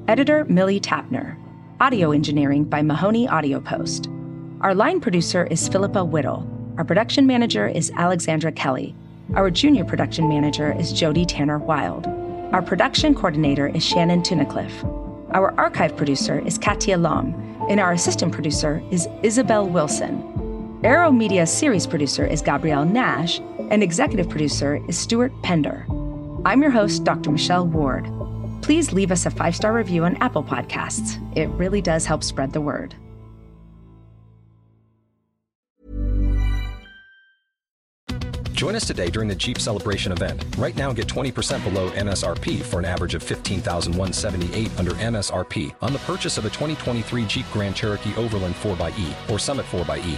[0.08, 1.36] Editor Millie Tapner.
[1.82, 4.08] Audio engineering by Mahoney Audio Post.
[4.62, 6.48] Our line producer is Philippa Whittle.
[6.78, 8.94] Our production manager is Alexandra Kelly.
[9.34, 12.06] Our junior production manager is Jody Tanner Wild.
[12.54, 14.84] Our production coordinator is Shannon Tunicliffe.
[15.34, 17.34] Our archive producer is Katia Lom,
[17.68, 20.29] and our assistant producer is Isabel Wilson.
[20.82, 25.86] Arrow Media series producer is Gabrielle Nash, and executive producer is Stuart Pender.
[26.46, 27.32] I'm your host, Dr.
[27.32, 28.10] Michelle Ward.
[28.62, 31.20] Please leave us a five star review on Apple Podcasts.
[31.36, 32.96] It really does help spread the word.
[38.54, 40.46] Join us today during the Jeep Celebration event.
[40.58, 46.00] Right now, get 20% below MSRP for an average of 15178 under MSRP on the
[46.00, 50.18] purchase of a 2023 Jeep Grand Cherokee Overland 4xE or Summit 4xE.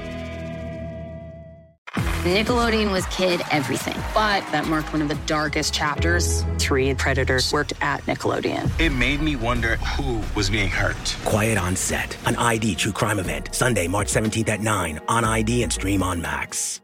[2.21, 6.45] Nickelodeon was kid everything, but that marked one of the darkest chapters.
[6.59, 8.69] Three predators worked at Nickelodeon.
[8.79, 11.17] It made me wonder who was being hurt.
[11.25, 15.63] Quiet on Set, an ID true crime event, Sunday, March 17th at 9 on ID
[15.63, 16.79] and stream on Max.